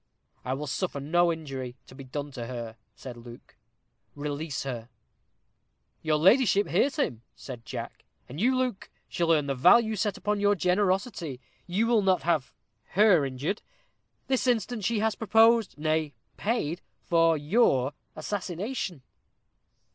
"I 0.43 0.55
will 0.55 0.65
suffer 0.65 0.99
no 0.99 1.31
injury 1.31 1.75
to 1.85 1.93
be 1.93 2.03
done 2.03 2.31
to 2.31 2.47
her," 2.47 2.75
said 2.95 3.15
Luke; 3.17 3.55
"release 4.15 4.63
her." 4.63 4.89
"Your 6.01 6.17
ladyship 6.17 6.67
hears 6.67 6.95
him," 6.95 7.21
said 7.35 7.67
Jack. 7.67 8.03
"And 8.27 8.41
you, 8.41 8.57
Luke, 8.57 8.89
shall 9.07 9.27
learn 9.27 9.45
the 9.45 9.53
value 9.53 9.95
set 9.95 10.17
upon 10.17 10.39
your 10.39 10.55
generosity. 10.55 11.39
You 11.67 11.85
will 11.85 12.01
not 12.01 12.23
have 12.23 12.51
her 12.97 13.23
injured. 13.23 13.61
This 14.25 14.47
instant 14.47 14.85
she 14.85 14.97
has 15.01 15.13
proposed, 15.13 15.77
nay, 15.77 16.15
paid 16.35 16.81
for 17.03 17.37
your 17.37 17.93
assassination." 18.15 19.03